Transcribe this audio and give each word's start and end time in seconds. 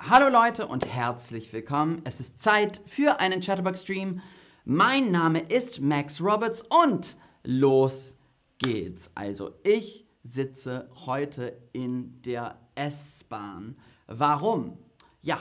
Hallo 0.00 0.28
Leute 0.28 0.68
und 0.68 0.86
herzlich 0.86 1.52
willkommen. 1.52 2.02
Es 2.04 2.20
ist 2.20 2.40
Zeit 2.40 2.80
für 2.86 3.18
einen 3.18 3.40
Chatterbox-Stream. 3.40 4.20
Mein 4.64 5.10
Name 5.10 5.40
ist 5.40 5.80
Max 5.80 6.20
Roberts 6.20 6.62
und 6.62 7.16
los 7.42 8.16
geht's. 8.58 9.10
Also 9.16 9.50
ich 9.64 10.06
sitze 10.22 10.88
heute 11.04 11.60
in 11.72 12.22
der 12.22 12.60
S-Bahn. 12.76 13.76
Warum? 14.06 14.78
Ja, 15.20 15.40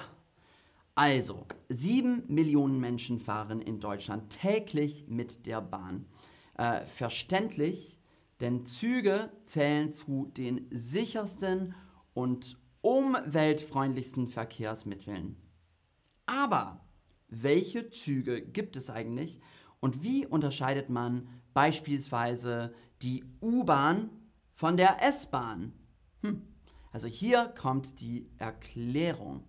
also 0.96 1.46
sieben 1.70 2.24
Millionen 2.28 2.80
Menschen 2.80 3.20
fahren 3.20 3.62
in 3.62 3.80
Deutschland 3.80 4.32
täglich 4.42 5.06
mit 5.08 5.46
der 5.46 5.62
Bahn. 5.62 6.08
Äh, 6.56 6.84
verständlich, 6.88 8.00
denn 8.42 8.66
Züge 8.66 9.30
zählen 9.46 9.92
zu 9.92 10.32
den 10.36 10.68
sichersten 10.72 11.76
und 12.16 12.58
umweltfreundlichsten 12.88 14.28
Verkehrsmitteln. 14.28 15.36
Aber 16.26 16.86
welche 17.28 17.90
Züge 17.90 18.42
gibt 18.42 18.78
es 18.78 18.90
eigentlich 18.90 19.42
und 19.82 20.04
wie 20.04 20.26
unterscheidet 20.26 20.90
man 20.90 21.28
beispielsweise 21.54 22.74
die 23.02 23.26
U-Bahn 23.42 24.10
von 24.54 24.78
der 24.78 25.04
S-Bahn? 25.04 25.74
Hm. 26.22 26.48
Also 26.94 27.08
hier 27.08 27.54
kommt 27.60 28.00
die 28.00 28.30
Erklärung. 28.38 29.44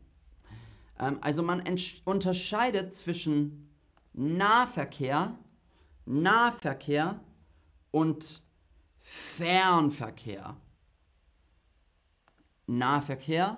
Ähm, 0.99 1.19
also 1.21 1.45
man 1.45 1.63
unterscheidet 2.05 2.93
zwischen 2.93 3.73
Nahverkehr, 4.15 5.39
Nahverkehr 6.07 7.21
und 7.93 8.43
Fernverkehr. 8.99 10.57
Nahverkehr 12.69 13.57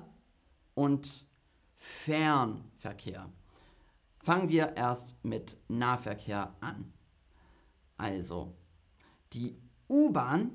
und 0.74 1.26
Fernverkehr. 1.74 3.28
Fangen 4.22 4.48
wir 4.48 4.76
erst 4.76 5.14
mit 5.24 5.56
Nahverkehr 5.68 6.54
an. 6.60 6.92
Also, 7.96 8.54
die 9.32 9.56
U-Bahn 9.88 10.52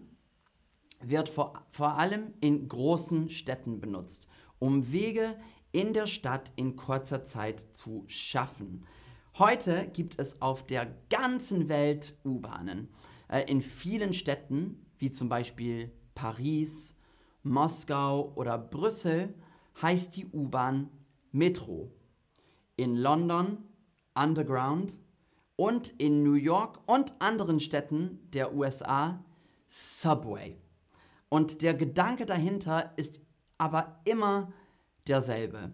wird 1.02 1.30
vor, 1.30 1.66
vor 1.70 1.98
allem 1.98 2.34
in 2.40 2.68
großen 2.68 3.30
Städten 3.30 3.80
benutzt, 3.80 4.28
um 4.58 4.92
Wege 4.92 5.36
in 5.72 5.94
der 5.94 6.08
Stadt 6.08 6.54
in 6.56 6.78
kurzer 6.78 7.26
Zeit 7.26 7.66
zu 7.76 8.06
schaffen. 8.08 8.86
Heute 9.38 9.90
gibt 9.90 10.18
es 10.18 10.42
auf 10.42 10.64
der 10.64 10.86
ganzen 11.10 11.68
Welt 11.68 12.18
U-Bahnen. 12.24 12.88
Äh, 13.28 13.52
in 13.52 13.60
vielen 13.60 14.14
Städten, 14.14 14.86
wie 14.98 15.12
zum 15.12 15.28
Beispiel 15.28 15.92
Paris, 16.14 16.95
Moskau 17.46 18.34
oder 18.36 18.58
Brüssel 18.58 19.34
heißt 19.82 20.16
die 20.16 20.26
U-Bahn 20.26 20.90
Metro. 21.32 21.92
In 22.76 22.96
London 22.96 23.60
Underground 24.16 25.00
und 25.56 25.90
in 26.00 26.24
New 26.24 26.34
York 26.34 26.80
und 26.88 27.14
anderen 27.20 27.60
Städten 27.60 28.20
der 28.34 28.54
USA 28.56 29.24
Subway. 29.68 30.58
Und 31.30 31.62
der 31.62 31.74
Gedanke 31.74 32.26
dahinter 32.26 32.94
ist 32.98 33.22
aber 33.58 34.00
immer 34.06 34.52
derselbe. 35.08 35.72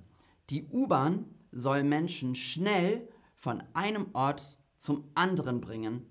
Die 0.49 0.67
U-Bahn 0.67 1.25
soll 1.51 1.83
Menschen 1.83 2.35
schnell 2.35 3.07
von 3.35 3.63
einem 3.73 4.07
Ort 4.13 4.57
zum 4.75 5.09
anderen 5.15 5.61
bringen. 5.61 6.05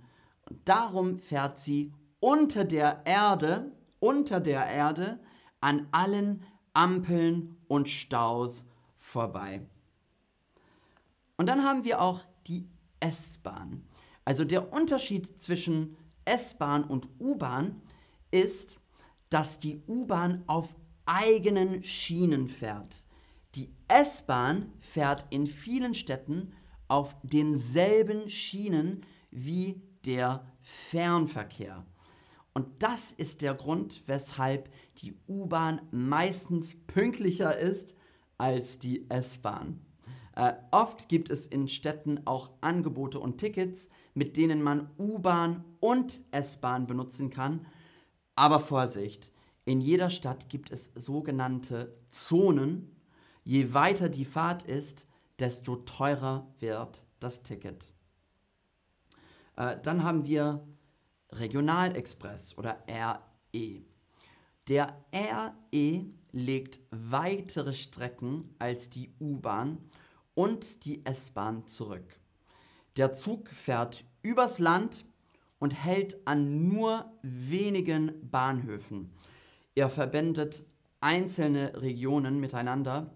Und 0.48 0.69
darum 0.69 1.19
fährt 1.19 1.58
sie 1.58 1.92
unter 2.19 2.64
der 2.64 3.02
Erde, 3.05 3.72
unter 3.98 4.41
der 4.41 4.67
Erde 4.67 5.20
an 5.61 5.86
allen 5.92 6.42
Ampeln 6.72 7.56
und 7.69 7.89
Staus 7.89 8.64
vorbei. 8.97 9.67
Und 11.36 11.48
dann 11.48 11.64
haben 11.64 11.84
wir 11.84 12.00
auch 12.00 12.20
die 12.47 12.69
S-Bahn. 13.00 13.86
Also 14.25 14.44
der 14.44 14.72
Unterschied 14.72 15.39
zwischen 15.39 15.96
S-Bahn 16.24 16.85
und 16.85 17.08
U-Bahn 17.18 17.80
ist, 18.30 18.80
dass 19.30 19.58
die 19.58 19.83
U-Bahn 19.89 20.45
auf 20.46 20.74
eigenen 21.07 21.83
Schienen 21.83 22.48
fährt. 22.48 23.06
Die 23.55 23.73
S-Bahn 23.89 24.73
fährt 24.80 25.27
in 25.30 25.46
vielen 25.46 25.95
Städten 25.95 26.52
auf 26.89 27.17
denselben 27.23 28.29
Schienen 28.30 29.05
wie 29.30 29.83
der 30.05 30.45
Fernverkehr. 30.62 31.85
Und 32.52 32.83
das 32.83 33.12
ist 33.12 33.42
der 33.42 33.55
Grund, 33.55 34.02
weshalb 34.06 34.70
die 34.98 35.14
U-Bahn 35.28 35.83
meistens 35.92 36.74
pünktlicher 36.86 37.56
ist 37.56 37.94
als 38.38 38.78
die 38.78 39.08
S-Bahn. 39.08 39.80
Äh, 40.34 40.55
oft 40.70 41.08
gibt 41.08 41.30
es 41.30 41.46
in 41.46 41.68
Städten 41.68 42.27
auch 42.27 42.50
Angebote 42.61 43.20
und 43.20 43.38
Tickets, 43.38 43.88
mit 44.14 44.36
denen 44.36 44.62
man 44.62 44.90
U-Bahn 44.98 45.64
und 45.80 46.22
S-Bahn 46.30 46.86
benutzen 46.86 47.30
kann. 47.30 47.66
Aber 48.34 48.61
Vorsicht, 48.61 49.32
in 49.64 49.80
jeder 49.80 50.11
Stadt 50.11 50.48
gibt 50.48 50.70
es 50.70 50.92
sogenannte 50.94 51.96
Zonen. 52.11 52.96
Je 53.44 53.74
weiter 53.74 54.08
die 54.08 54.24
Fahrt 54.24 54.62
ist, 54.62 55.06
desto 55.38 55.77
teurer 55.77 56.52
wird 56.58 57.06
das 57.20 57.42
Ticket. 57.42 57.92
Äh, 59.56 59.77
dann 59.82 60.05
haben 60.05 60.24
wir 60.24 60.67
Regionalexpress 61.33 62.57
oder 62.58 62.83
RE. 62.89 63.83
Der 64.68 65.05
RE 65.14 66.05
legt 66.33 66.80
weitere 66.91 67.73
Strecken 67.73 68.55
als 68.58 68.91
die 68.91 69.13
U-Bahn 69.20 69.79
und 70.35 70.85
die 70.85 71.05
S-Bahn 71.05 71.67
zurück. 71.67 72.18
Der 72.96 73.13
Zug 73.13 73.48
fährt 73.48 74.05
übers 74.23 74.58
Land 74.58 75.05
und 75.58 75.73
hält 75.73 76.27
an 76.27 76.68
nur 76.68 77.13
wenigen 77.23 78.30
Bahnhöfen. 78.30 79.12
Er 79.74 79.89
verbindet 79.89 80.64
einzelne 81.01 81.80
Regionen 81.80 82.41
miteinander 82.41 83.14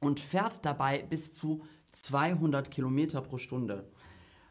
und 0.00 0.20
fährt 0.20 0.64
dabei 0.64 1.02
bis 1.02 1.32
zu 1.34 1.64
200 1.92 2.70
Kilometer 2.70 3.20
pro 3.22 3.38
Stunde. 3.38 3.90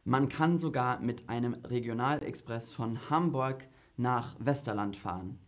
Man 0.07 0.29
kann 0.29 0.59
sogar 0.59 0.99
mit 0.99 1.29
einem 1.29 1.55
Regionalexpress 1.55 2.71
von 2.71 3.09
Hamburg 3.09 3.67
nach 3.97 4.35
Westerland 4.37 4.95
fahren. 4.95 5.39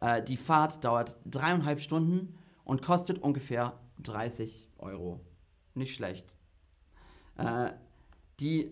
Äh, 0.00 0.22
die 0.22 0.36
Fahrt 0.36 0.84
dauert 0.84 1.18
dreieinhalb 1.24 1.80
Stunden 1.80 2.38
und 2.62 2.80
kostet 2.80 3.18
ungefähr 3.18 3.80
30 3.98 4.68
Euro. 4.78 5.20
Nicht 5.74 5.96
schlecht. 5.96 6.36
Äh, 7.38 7.72
die 8.38 8.70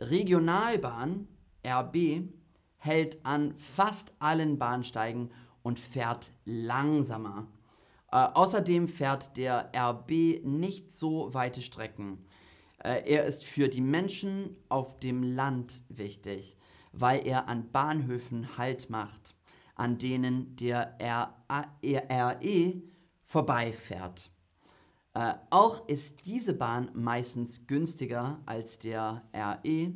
Regionalbahn 0.00 1.28
RB 1.66 2.22
hält 2.78 3.26
an 3.26 3.58
fast 3.58 4.14
allen 4.20 4.58
Bahnsteigen 4.58 5.32
und 5.62 5.78
fährt 5.78 6.32
langsamer. 6.46 7.46
Äh, 8.10 8.28
außerdem 8.32 8.88
fährt 8.88 9.36
der 9.36 9.70
RB 9.76 10.42
nicht 10.44 10.92
so 10.92 11.34
weite 11.34 11.60
Strecken. 11.60 12.24
Äh, 12.86 13.02
er 13.04 13.24
ist 13.24 13.44
für 13.44 13.68
die 13.68 13.80
Menschen 13.80 14.56
auf 14.68 15.00
dem 15.00 15.24
Land 15.24 15.82
wichtig, 15.88 16.56
weil 16.92 17.26
er 17.26 17.48
an 17.48 17.72
Bahnhöfen 17.72 18.56
Halt 18.56 18.90
macht, 18.90 19.34
an 19.74 19.98
denen 19.98 20.54
der 20.54 20.96
RE 21.00 22.82
vorbeifährt. 23.24 24.30
Äh, 25.14 25.34
auch 25.50 25.88
ist 25.88 26.26
diese 26.26 26.54
Bahn 26.54 26.90
meistens 26.94 27.66
günstiger 27.66 28.40
als 28.46 28.78
der 28.78 29.24
RE 29.34 29.92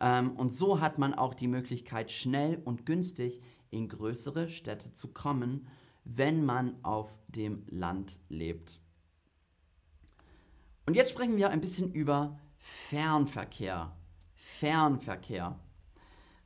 ähm, 0.00 0.32
und 0.36 0.50
so 0.52 0.80
hat 0.80 0.98
man 0.98 1.12
auch 1.12 1.34
die 1.34 1.48
Möglichkeit, 1.48 2.10
schnell 2.10 2.60
und 2.64 2.86
günstig 2.86 3.42
in 3.70 3.88
größere 3.88 4.48
Städte 4.48 4.94
zu 4.94 5.08
kommen, 5.08 5.68
wenn 6.04 6.44
man 6.44 6.82
auf 6.84 7.14
dem 7.28 7.64
Land 7.68 8.18
lebt. 8.30 8.80
Und 10.86 10.94
jetzt 10.94 11.10
sprechen 11.10 11.36
wir 11.36 11.50
ein 11.50 11.60
bisschen 11.60 11.92
über 11.92 12.38
Fernverkehr. 12.58 13.96
Fernverkehr. 14.34 15.58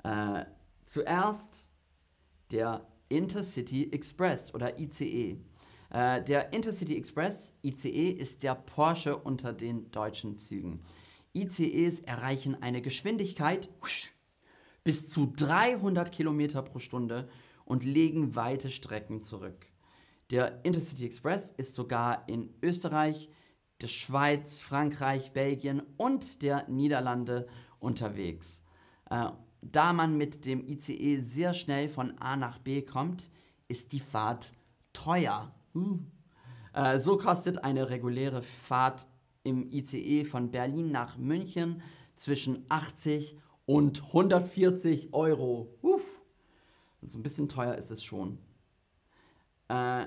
Äh, 0.05 0.45
zuerst 0.85 1.69
der 2.51 2.87
Intercity 3.09 3.91
Express 3.91 4.55
oder 4.55 4.79
ICE. 4.79 5.39
Äh, 5.91 6.23
der 6.23 6.53
Intercity 6.53 6.97
Express, 6.97 7.55
ICE, 7.63 8.11
ist 8.11 8.43
der 8.43 8.55
Porsche 8.55 9.17
unter 9.17 9.53
den 9.53 9.91
deutschen 9.91 10.39
Zügen. 10.39 10.85
ICEs 11.35 12.01
erreichen 12.01 12.63
eine 12.63 12.83
Geschwindigkeit 12.83 13.69
bis 14.85 15.11
zu 15.11 15.33
300 15.35 16.13
Kilometer 16.13 16.63
pro 16.63 16.79
Stunde 16.79 17.29
und 17.65 17.85
legen 17.85 18.37
weite 18.37 18.71
Strecken 18.71 19.21
zurück. 19.23 19.67
Der 20.31 20.65
Intercity 20.65 21.05
Express 21.07 21.51
ist 21.51 21.75
sogar 21.75 22.29
in 22.29 22.55
Österreich, 22.63 23.31
der 23.81 23.89
Schweiz, 23.89 24.61
Frankreich, 24.61 25.33
Belgien 25.33 25.83
und 25.97 26.43
der 26.43 26.69
Niederlande 26.69 27.47
unterwegs. 27.79 28.65
Äh, 29.11 29.31
da 29.63 29.93
man 29.93 30.17
mit 30.17 30.45
dem 30.47 30.67
ICE 30.67 31.21
sehr 31.21 31.55
schnell 31.55 31.89
von 31.89 32.19
A 32.19 32.37
nach 32.37 32.59
B 32.59 32.83
kommt, 32.83 33.31
ist 33.67 33.93
die 33.93 34.01
Fahrt 34.01 34.53
teuer. 34.93 35.55
Uh. 35.75 35.99
So 36.99 37.17
kostet 37.17 37.65
eine 37.65 37.91
reguläre 37.91 38.41
Fahrt 38.41 39.09
im 39.43 39.73
ICE 39.73 40.25
von 40.25 40.51
Berlin 40.51 40.93
nach 40.93 41.17
München 41.17 41.83
zwischen 42.15 42.67
80 42.69 43.37
und 43.67 44.03
140 44.05 45.13
Euro. 45.13 45.77
Uff. 45.83 46.03
So 47.03 47.19
ein 47.19 47.23
bisschen 47.23 47.49
teuer 47.49 47.75
ist 47.75 47.91
es 47.91 48.05
schon. 48.05 48.39
Äh, 49.69 50.07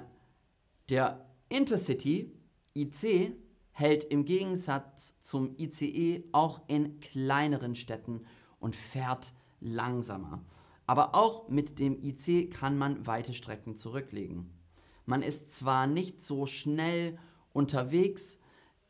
der 0.89 1.25
Intercity 1.49 2.31
IC 2.75 3.33
hält 3.81 4.03
im 4.03 4.25
Gegensatz 4.25 5.15
zum 5.21 5.57
ICE 5.57 6.23
auch 6.31 6.61
in 6.67 6.99
kleineren 6.99 7.75
Städten 7.75 8.21
und 8.59 8.75
fährt 8.75 9.33
langsamer. 9.59 10.45
Aber 10.85 11.15
auch 11.15 11.49
mit 11.49 11.79
dem 11.79 12.01
IC 12.03 12.51
kann 12.51 12.77
man 12.77 13.07
weite 13.07 13.33
Strecken 13.33 13.75
zurücklegen. 13.75 14.53
Man 15.05 15.23
ist 15.23 15.51
zwar 15.51 15.87
nicht 15.87 16.21
so 16.21 16.45
schnell 16.45 17.17
unterwegs, 17.53 18.39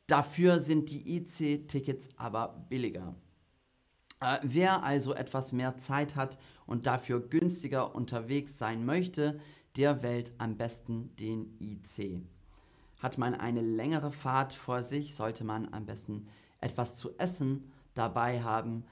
dafür 0.08 0.60
sind 0.60 0.90
die 0.90 1.18
IC-Tickets 1.18 2.10
aber 2.18 2.66
billiger. 2.70 3.16
Äh, 4.20 4.40
wer 4.44 4.84
also 4.84 5.14
etwas 5.14 5.54
mehr 5.54 5.78
Zeit 5.78 6.16
hat 6.16 6.38
und 6.66 6.86
dafür 6.86 7.22
günstiger 7.22 7.96
unterwegs 7.96 8.58
sein 8.58 8.86
möchte, 8.86 9.40
der 9.78 10.04
wählt 10.04 10.34
am 10.38 10.58
besten 10.58 11.16
den 11.16 11.58
IC. 11.60 12.22
Hat 13.02 13.18
man 13.18 13.34
eine 13.34 13.62
längere 13.62 14.12
Fahrt 14.12 14.54
vor 14.54 14.84
sich, 14.84 15.16
sollte 15.16 15.44
man 15.44 15.74
am 15.74 15.86
besten 15.86 16.28
etwas 16.60 16.98
zu 16.98 17.18
essen 17.18 17.72
dabei 17.96 18.44
haben. 18.44 18.86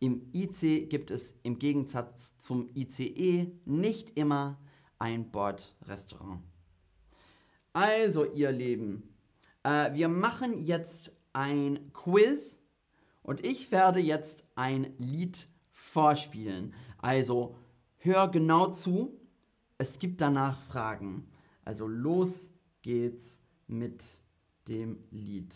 Im 0.00 0.30
IC 0.34 0.90
gibt 0.90 1.10
es 1.10 1.38
im 1.42 1.58
Gegensatz 1.58 2.36
zum 2.38 2.68
ICE 2.74 3.50
nicht 3.64 4.18
immer 4.18 4.58
ein 4.98 5.30
Bordrestaurant. 5.30 6.42
Also, 7.72 8.26
ihr 8.26 8.52
Lieben, 8.52 9.14
äh, 9.62 9.94
wir 9.94 10.08
machen 10.08 10.62
jetzt 10.62 11.16
ein 11.32 11.90
Quiz 11.92 12.58
und 13.22 13.44
ich 13.44 13.72
werde 13.72 13.98
jetzt 13.98 14.44
ein 14.54 14.94
Lied 14.98 15.48
vorspielen. 15.72 16.74
Also, 16.98 17.56
hör 17.96 18.28
genau 18.28 18.70
zu. 18.70 19.18
Es 19.78 19.98
gibt 19.98 20.20
danach 20.20 20.60
Fragen. 20.64 21.28
Also, 21.64 21.88
los 21.88 22.52
geht's 22.82 23.40
mit 23.66 24.02
dem 24.68 25.04
Lied. 25.10 25.54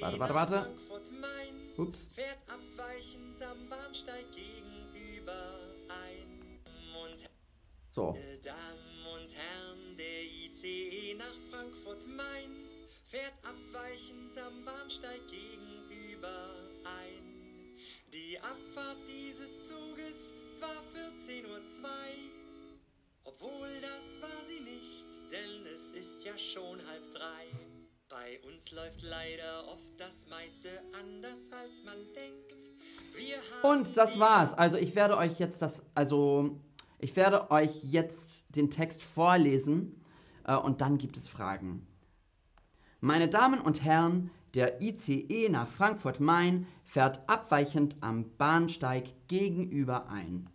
Warte, 0.00 0.18
warte, 0.18 0.34
warte. 0.34 0.74
Ups. 1.76 2.06
Fährt 2.06 2.38
abweichend 2.46 3.42
am 3.42 3.68
Bahnsteig 3.68 4.24
gegenüber 4.32 5.58
ein. 5.88 6.60
So. 7.88 8.16
Damen 8.44 9.06
und 9.14 9.34
Herren, 9.34 9.96
der 9.96 10.24
ICE 10.24 11.14
nach 11.14 11.36
Frankfurt-Main 11.50 12.50
fährt 13.02 13.38
abweichend 13.42 14.36
am 14.36 14.64
Bahnsteig 14.64 15.20
gegenüber 15.28 16.54
ein. 16.84 17.76
Die 18.12 18.38
Abfahrt 18.38 18.98
dieses 19.08 19.66
Zuges 19.66 20.16
war 20.60 20.82
14.02 20.94 21.46
Uhr. 21.46 21.60
Obwohl 23.24 23.80
das 23.80 24.20
war 24.20 24.44
sie 24.46 24.60
nicht, 24.60 25.05
denn 25.36 25.66
es 25.72 25.92
ist 25.92 26.24
ja 26.24 26.32
schon 26.38 26.78
halb 26.86 27.12
drei. 27.12 27.44
Bei 28.08 28.40
uns 28.50 28.70
läuft 28.70 29.02
leider 29.02 29.68
oft 29.68 29.98
das 29.98 30.26
meiste 30.28 30.68
anders 30.92 31.50
als 31.52 31.82
man 31.84 31.98
denkt. 32.14 32.54
Und 33.62 33.96
das 33.96 34.18
war's. 34.18 34.54
Also 34.54 34.76
ich 34.76 34.94
werde 34.94 35.16
euch 35.16 35.38
jetzt 35.38 35.62
das, 35.62 35.82
also 35.94 36.60
ich 36.98 37.16
werde 37.16 37.50
euch 37.50 37.84
jetzt 37.84 38.44
den 38.54 38.70
Text 38.70 39.02
vorlesen 39.02 40.00
äh, 40.44 40.54
und 40.54 40.80
dann 40.80 40.98
gibt 40.98 41.16
es 41.16 41.28
Fragen. 41.28 41.86
Meine 43.00 43.28
Damen 43.28 43.60
und 43.60 43.82
Herren, 43.82 44.30
der 44.54 44.80
ICE 44.80 45.48
nach 45.50 45.68
Frankfurt-Main 45.68 46.66
fährt 46.84 47.28
abweichend 47.28 47.96
am 48.00 48.36
Bahnsteig 48.38 49.12
gegenüber 49.28 50.08
ein. 50.08 50.48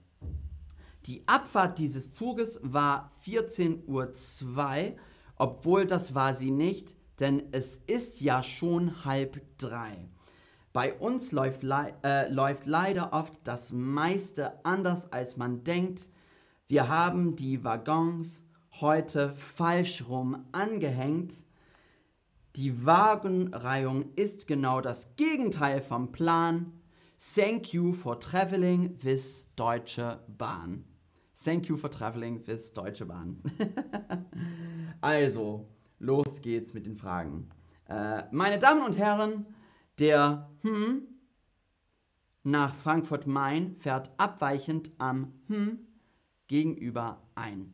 Die 1.08 1.28
Abfahrt 1.28 1.80
dieses 1.80 2.14
Zuges 2.14 2.60
war 2.64 3.12
14.02 3.26 3.86
Uhr, 3.88 4.96
obwohl 5.36 5.86
das 5.86 6.14
war 6.14 6.34
sie 6.34 6.52
nicht, 6.52 6.96
denn 7.20 7.44
es 7.52 7.76
ist 7.76 8.22
ja 8.22 8.44
schon 8.44 9.04
halb 9.04 9.42
drei. 9.58 10.08
Bei 10.74 10.94
uns 10.94 11.32
läuft, 11.32 11.64
äh, 11.64 12.30
läuft 12.30 12.66
leider 12.66 13.14
oft 13.14 13.40
das 13.44 13.72
meiste 13.72 14.64
anders, 14.64 15.12
als 15.12 15.38
man 15.38 15.64
denkt. 15.64 16.10
Wir 16.68 16.88
haben 16.88 17.36
die 17.36 17.64
Waggons 17.64 18.44
heute 18.80 19.36
falsch 19.36 20.06
rum 20.08 20.46
angehängt. 20.52 21.34
Die 22.56 22.86
Wagenreihung 22.86 24.14
ist 24.16 24.48
genau 24.48 24.82
das 24.82 25.16
Gegenteil 25.16 25.82
vom 25.82 26.12
Plan. 26.12 26.72
Thank 27.36 27.74
you 27.74 27.92
for 27.94 28.20
traveling 28.20 28.98
with 29.02 29.48
Deutsche 29.56 30.20
Bahn. 30.38 30.91
Thank 31.44 31.70
you 31.70 31.78
for 31.78 31.90
traveling 31.90 32.44
with 32.46 32.72
Deutsche 32.74 33.04
Bahn. 33.06 33.42
also, 35.02 35.68
los 36.00 36.40
geht's 36.40 36.74
mit 36.74 36.86
den 36.86 36.96
Fragen. 36.96 37.50
Äh, 37.90 38.24
meine 38.32 38.60
Damen 38.60 38.84
und 38.84 38.98
Herren, 38.98 39.48
der 39.98 40.52
Hm 40.62 41.08
nach 42.44 42.76
Frankfurt-Main 42.76 43.76
fährt 43.78 44.12
abweichend 44.18 44.92
am 45.00 45.34
Hm 45.48 45.80
gegenüber 46.48 47.24
ein. 47.34 47.74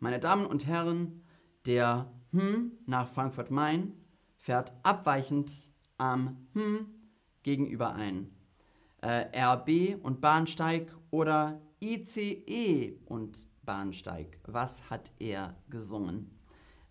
Meine 0.00 0.18
Damen 0.18 0.46
und 0.46 0.66
Herren, 0.66 1.22
der 1.64 2.12
Hm 2.32 2.72
nach 2.86 3.08
Frankfurt-Main 3.08 3.94
fährt 4.36 4.72
abweichend 4.82 5.70
am 5.96 6.48
Hm 6.54 6.86
gegenüber 7.44 7.94
ein. 7.94 8.35
Äh, 9.02 9.26
RB 9.38 10.02
und 10.02 10.20
Bahnsteig 10.20 10.90
oder 11.10 11.60
ICE 11.80 12.98
und 13.06 13.46
Bahnsteig. 13.64 14.38
Was 14.46 14.88
hat 14.88 15.12
er 15.18 15.54
gesungen? 15.68 16.30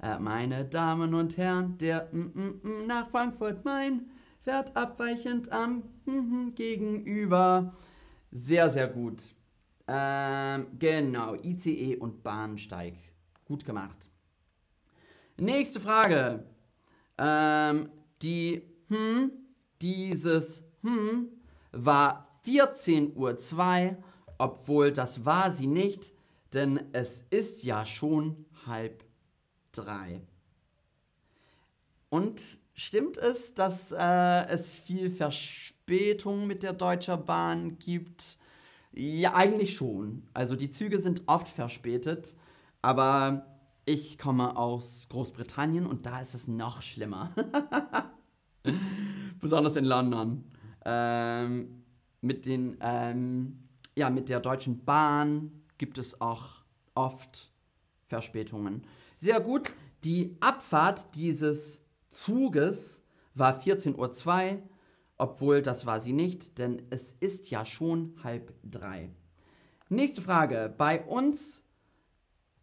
Äh, 0.02 0.20
meine 0.20 0.66
Damen 0.66 1.14
und 1.14 1.38
Herren, 1.38 1.78
der 1.78 2.10
mm, 2.12 2.20
mm, 2.20 2.62
mm, 2.64 2.88
nach 2.88 3.10
Frankfurt 3.10 3.66
Main 3.66 4.10
fährt 4.44 4.76
abweichend 4.76 5.52
am 5.52 5.84
gegenüber. 6.56 7.74
Sehr, 8.32 8.70
sehr 8.70 8.88
gut. 8.88 9.34
Ähm, 9.88 10.68
genau, 10.78 11.36
ICE 11.36 11.98
und 11.98 12.24
Bahnsteig. 12.24 12.96
Gut 13.46 13.66
gemacht. 13.66 14.10
Nächste 15.38 15.80
Frage. 15.80 16.44
Ähm, 17.18 17.90
die 18.22 18.62
hm, 18.90 19.32
dieses 19.82 20.64
hm 20.82 21.30
war 21.76 22.28
14.02 22.46 23.90
Uhr 23.90 24.04
obwohl 24.38 24.92
das 24.92 25.26
war 25.26 25.52
sie 25.52 25.68
nicht, 25.68 26.14
denn 26.54 26.80
es 26.94 27.26
ist 27.30 27.64
ja 27.64 27.86
schon 27.86 28.46
halb 28.66 29.04
drei. 29.72 30.22
Und 32.10 32.42
stimmt 32.74 33.18
es, 33.18 33.54
dass 33.54 33.92
äh, 33.92 34.48
es 34.48 34.78
viel 34.78 35.10
Verspätung 35.10 36.48
mit 36.48 36.64
der 36.64 36.74
Deutschen 36.74 37.26
Bahn 37.26 37.78
gibt? 37.80 38.38
Ja, 38.94 39.36
eigentlich 39.36 39.76
schon. 39.76 40.24
Also 40.34 40.56
die 40.56 40.70
Züge 40.70 41.00
sind 41.00 41.24
oft 41.26 41.48
verspätet, 41.48 42.36
aber 42.82 43.46
ich 43.86 44.18
komme 44.18 44.56
aus 44.56 45.08
Großbritannien 45.10 45.86
und 45.86 46.06
da 46.06 46.22
ist 46.22 46.34
es 46.34 46.48
noch 46.48 46.82
schlimmer. 46.82 47.32
Besonders 49.40 49.76
in 49.76 49.86
London. 49.86 50.55
Ähm, 50.86 51.84
mit 52.22 52.46
den 52.46 52.78
ähm, 52.80 53.66
ja, 53.96 54.10
mit 54.10 54.30
der 54.30 54.40
Deutschen 54.40 54.84
Bahn 54.84 55.64
gibt 55.78 55.98
es 55.98 56.20
auch 56.22 56.64
oft 56.94 57.52
Verspätungen. 58.08 58.86
Sehr 59.18 59.40
gut, 59.40 59.74
die 60.04 60.36
Abfahrt 60.40 61.16
dieses 61.16 61.82
Zuges 62.10 63.04
war 63.34 63.60
14.02 63.60 64.54
Uhr, 64.54 64.62
obwohl 65.18 65.62
das 65.62 65.86
war 65.86 66.00
sie 66.00 66.14
nicht, 66.14 66.58
denn 66.58 66.82
es 66.90 67.14
ist 67.14 67.50
ja 67.50 67.66
schon 67.66 68.16
halb 68.24 68.54
drei. 68.64 69.10
Nächste 69.90 70.22
Frage. 70.22 70.74
Bei 70.78 71.04
uns 71.06 71.64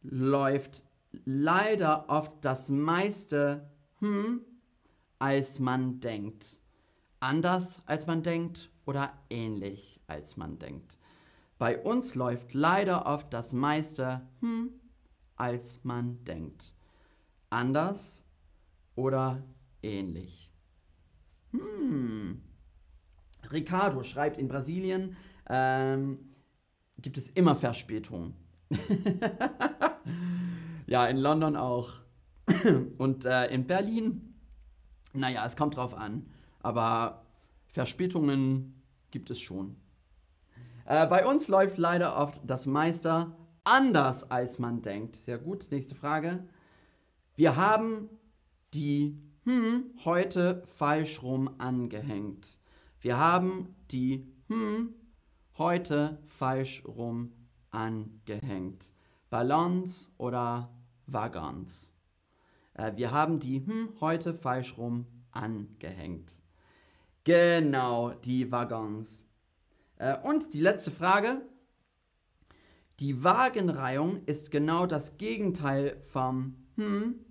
läuft 0.02 0.84
leider 1.24 2.08
oft 2.08 2.44
das 2.44 2.68
meiste 2.68 3.70
hm, 4.00 4.40
als 5.18 5.58
man 5.58 6.00
denkt. 6.00 6.61
Anders 7.22 7.80
als 7.86 8.08
man 8.08 8.24
denkt 8.24 8.68
oder 8.84 9.12
ähnlich 9.30 10.00
als 10.08 10.36
man 10.36 10.58
denkt. 10.58 10.98
Bei 11.56 11.80
uns 11.80 12.16
läuft 12.16 12.52
leider 12.52 13.06
oft 13.06 13.32
das 13.32 13.52
meiste 13.52 14.18
hm, 14.40 14.70
als 15.36 15.84
man 15.84 16.24
denkt. 16.24 16.74
Anders 17.48 18.24
oder 18.96 19.44
ähnlich. 19.84 20.52
Hm. 21.52 22.42
Ricardo 23.52 24.02
schreibt, 24.02 24.36
in 24.36 24.48
Brasilien 24.48 25.16
ähm, 25.48 26.34
gibt 26.98 27.18
es 27.18 27.30
immer 27.30 27.54
Verspätung. 27.54 28.34
ja, 30.88 31.06
in 31.06 31.18
London 31.18 31.54
auch. 31.54 32.00
Und 32.98 33.26
äh, 33.26 33.46
in 33.46 33.68
Berlin, 33.68 34.34
naja, 35.12 35.46
es 35.46 35.56
kommt 35.56 35.76
drauf 35.76 35.94
an. 35.94 36.26
Aber 36.62 37.26
Verspätungen 37.66 38.82
gibt 39.10 39.30
es 39.30 39.40
schon. 39.40 39.76
Äh, 40.84 41.06
bei 41.06 41.26
uns 41.26 41.48
läuft 41.48 41.78
leider 41.78 42.16
oft 42.16 42.40
das 42.44 42.66
Meister 42.66 43.36
anders, 43.64 44.30
als 44.30 44.58
man 44.58 44.82
denkt. 44.82 45.16
Sehr 45.16 45.38
gut, 45.38 45.68
nächste 45.70 45.94
Frage. 45.94 46.46
Wir 47.34 47.56
haben 47.56 48.10
die 48.74 49.18
hm 49.44 49.84
heute 50.04 50.62
falsch 50.66 51.22
rum 51.22 51.50
angehängt. 51.58 52.60
Wir 53.00 53.18
haben 53.18 53.74
die 53.90 54.32
hm 54.48 54.94
heute 55.58 56.18
falsch 56.26 56.84
rum 56.84 57.32
angehängt. 57.70 58.92
Ballons 59.30 60.12
oder 60.18 60.70
Waggons. 61.06 61.92
Äh, 62.74 62.92
wir 62.96 63.10
haben 63.10 63.38
die 63.38 63.64
hm 63.64 63.88
heute 64.00 64.34
falsch 64.34 64.76
rum 64.76 65.06
angehängt. 65.30 66.41
Genau, 67.24 68.10
die 68.10 68.50
Waggons. 68.50 69.24
Äh, 69.96 70.18
und 70.22 70.54
die 70.54 70.60
letzte 70.60 70.90
Frage. 70.90 71.42
Die 73.00 73.24
Wagenreihung 73.24 74.24
ist 74.26 74.50
genau 74.50 74.86
das 74.86 75.18
Gegenteil 75.18 76.00
vom 76.12 76.56
hm. 76.76 77.24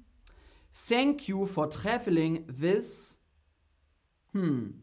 Thank 0.73 1.27
you 1.27 1.45
for 1.45 1.69
traveling 1.69 2.45
with 2.47 3.19
hm. 4.31 4.81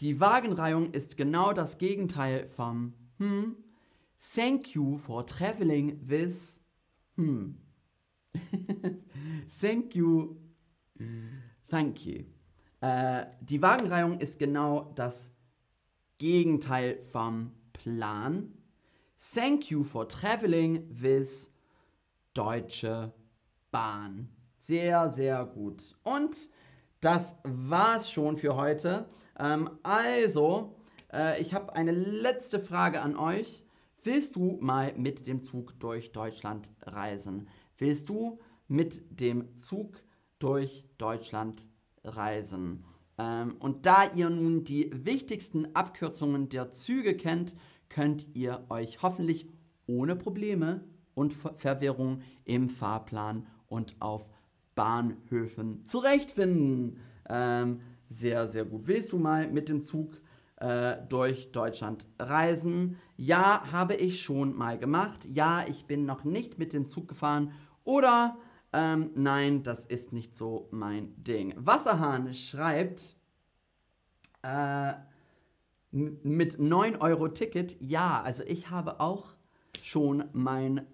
Die 0.00 0.20
Wagenreihung 0.20 0.92
ist 0.92 1.16
genau 1.16 1.52
das 1.52 1.78
Gegenteil 1.78 2.48
vom 2.48 2.94
hm. 3.18 3.56
Thank 4.18 4.74
you 4.74 4.98
for 4.98 5.26
traveling 5.26 5.98
with 6.02 6.60
hm. 7.16 7.58
Thank 9.48 9.94
you. 9.94 10.36
Thank 11.68 12.06
you. 12.06 12.33
Äh, 12.84 13.28
die 13.40 13.62
Wagenreihung 13.62 14.20
ist 14.20 14.38
genau 14.38 14.92
das 14.94 15.32
Gegenteil 16.18 17.02
vom 17.12 17.52
Plan. 17.72 18.52
Thank 19.34 19.70
you 19.70 19.82
for 19.82 20.06
traveling 20.06 20.86
with 20.90 21.50
Deutsche 22.34 23.10
Bahn. 23.70 24.28
Sehr, 24.58 25.08
sehr 25.08 25.46
gut. 25.46 25.96
Und 26.02 26.50
das 27.00 27.38
war's 27.44 28.10
schon 28.10 28.36
für 28.36 28.54
heute. 28.54 29.08
Ähm, 29.38 29.70
also, 29.82 30.76
äh, 31.10 31.40
ich 31.40 31.54
habe 31.54 31.74
eine 31.74 31.92
letzte 31.92 32.60
Frage 32.60 33.00
an 33.00 33.16
euch. 33.16 33.64
Willst 34.02 34.36
du 34.36 34.58
mal 34.60 34.92
mit 34.98 35.26
dem 35.26 35.42
Zug 35.42 35.80
durch 35.80 36.12
Deutschland 36.12 36.70
reisen? 36.82 37.48
Willst 37.78 38.10
du 38.10 38.40
mit 38.68 39.20
dem 39.20 39.56
Zug 39.56 40.02
durch 40.38 40.84
Deutschland 40.98 41.62
reisen? 41.62 41.73
Ähm, 42.04 43.56
und 43.58 43.86
da 43.86 44.10
ihr 44.12 44.30
nun 44.30 44.64
die 44.64 44.90
wichtigsten 44.92 45.74
Abkürzungen 45.74 46.48
der 46.48 46.70
Züge 46.70 47.16
kennt, 47.16 47.56
könnt 47.88 48.26
ihr 48.34 48.64
euch 48.68 49.02
hoffentlich 49.02 49.48
ohne 49.86 50.16
Probleme 50.16 50.84
und 51.14 51.32
Ver 51.32 51.54
Verwirrung 51.56 52.22
im 52.44 52.68
Fahrplan 52.68 53.46
und 53.68 53.96
auf 54.00 54.28
Bahnhöfen 54.74 55.84
zurechtfinden. 55.84 56.98
Ähm, 57.28 57.80
sehr, 58.06 58.48
sehr 58.48 58.64
gut. 58.64 58.86
Willst 58.86 59.12
du 59.12 59.18
mal 59.18 59.48
mit 59.48 59.68
dem 59.68 59.80
Zug 59.80 60.20
äh, 60.56 60.96
durch 61.08 61.52
Deutschland 61.52 62.06
reisen? 62.18 62.96
Ja, 63.16 63.70
habe 63.70 63.94
ich 63.94 64.22
schon 64.22 64.56
mal 64.56 64.78
gemacht. 64.78 65.26
Ja, 65.32 65.64
ich 65.68 65.86
bin 65.86 66.04
noch 66.04 66.24
nicht 66.24 66.58
mit 66.58 66.72
dem 66.72 66.86
Zug 66.86 67.08
gefahren. 67.08 67.52
Oder 67.84 68.36
ähm, 68.74 69.12
nein, 69.14 69.62
das 69.62 69.84
ist 69.84 70.12
nicht 70.12 70.34
so 70.34 70.68
mein 70.72 71.14
Ding. 71.22 71.54
Wasserhahn 71.56 72.34
schreibt 72.34 73.14
äh, 74.42 74.94
mit 75.92 76.58
9 76.58 76.96
Euro 76.96 77.28
Ticket. 77.28 77.80
Ja, 77.80 78.20
also 78.22 78.42
ich 78.42 78.70
habe 78.70 78.98
auch 78.98 79.34
schon 79.80 80.24
mein 80.32 80.84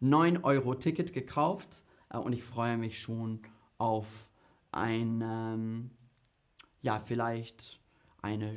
9 0.00 0.44
Euro 0.44 0.74
Ticket 0.76 1.12
gekauft 1.12 1.84
äh, 2.08 2.16
und 2.16 2.32
ich 2.32 2.42
freue 2.42 2.78
mich 2.78 2.98
schon 3.00 3.42
auf 3.76 4.30
ein, 4.72 5.20
ähm, 5.22 5.90
ja, 6.80 7.00
vielleicht 7.00 7.80
eine 8.22 8.56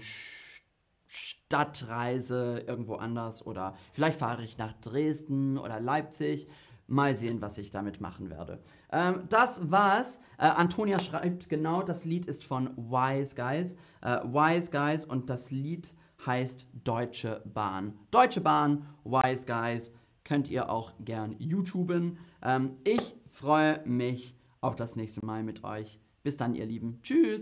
Stadtreise 1.05 2.63
irgendwo 2.65 2.95
anders 2.95 3.45
oder 3.45 3.75
vielleicht 3.91 4.19
fahre 4.19 4.43
ich 4.43 4.57
nach 4.57 4.73
Dresden 4.73 5.57
oder 5.57 5.81
Leipzig 5.81 6.47
Mal 6.89 7.15
sehen, 7.15 7.41
was 7.41 7.57
ich 7.57 7.71
damit 7.71 8.01
machen 8.01 8.29
werde. 8.29 8.59
Ähm, 8.91 9.23
das 9.29 9.71
war's. 9.71 10.19
Äh, 10.37 10.47
Antonia 10.47 10.99
schreibt 10.99 11.49
genau, 11.49 11.83
das 11.83 12.05
Lied 12.05 12.25
ist 12.25 12.43
von 12.43 12.75
Wise 12.75 13.35
Guys. 13.35 13.75
Äh, 14.01 14.17
Wise 14.23 14.71
Guys 14.71 15.05
und 15.05 15.29
das 15.29 15.51
Lied 15.51 15.93
heißt 16.25 16.67
Deutsche 16.83 17.41
Bahn. 17.45 17.93
Deutsche 18.11 18.41
Bahn, 18.41 18.85
Wise 19.03 19.45
Guys. 19.45 19.91
Könnt 20.23 20.49
ihr 20.49 20.69
auch 20.69 20.93
gern 20.99 21.35
YouTuben. 21.39 22.17
Ähm, 22.43 22.77
ich 22.83 23.15
freue 23.29 23.81
mich 23.85 24.35
auf 24.61 24.75
das 24.75 24.95
nächste 24.95 25.25
Mal 25.25 25.43
mit 25.43 25.63
euch. 25.63 25.99
Bis 26.23 26.37
dann, 26.37 26.53
ihr 26.55 26.65
Lieben. 26.65 26.99
Tschüss. 27.01 27.37